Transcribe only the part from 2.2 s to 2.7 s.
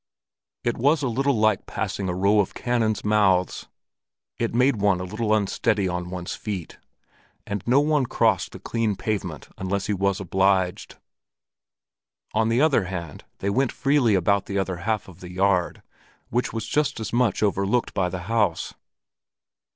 of